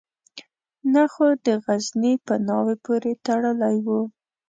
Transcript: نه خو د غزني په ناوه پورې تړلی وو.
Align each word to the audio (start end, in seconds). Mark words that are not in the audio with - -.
نه 0.93 1.03
خو 1.13 1.27
د 1.45 1.47
غزني 1.63 2.13
په 2.25 2.33
ناوه 2.47 2.75
پورې 2.85 3.11
تړلی 3.25 3.75
وو. 3.85 4.01